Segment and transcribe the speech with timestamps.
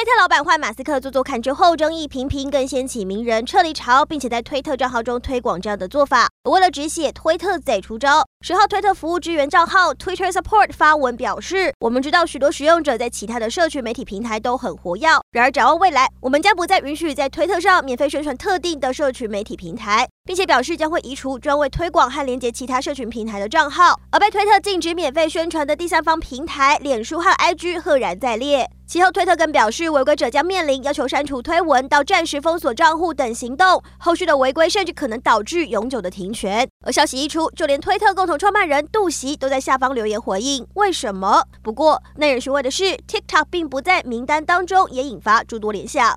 [0.00, 6.26] 推特老板换马斯克做做看之后，争议频频，更掀起名人撤离潮，并且在推特账号中推广这样的做法。
[6.44, 8.24] 为了止血，推特再出招。
[8.40, 24.00] 十号，推特服务支援账号 Twitter Support 发文表示：“我们知道许多使用者在其他的社群媒体平台都很活跃，然而展望未来，我们将不再允许在推特上免费宣传特定的社群媒体平台，并且表示将会移除专为推广和连接其他社群平台的账号。
[24.10, 33.80] 而被推特禁止免费宣传的第三方平台，脸书和 IG 赫然在列。”其后，推特更表示，违规者将面临要求删除推文到暂时封锁账户等行动。
[33.98, 36.68] 后续的违规甚至可能导致永久的停权。
[36.84, 41.44] 而消息一出，就连推特共同创办人杜袭都在下方留言回应：为什么？
[41.62, 46.08] 不过耐人寻味的是，TikTok 并不在名单当中，也引发诸多联想。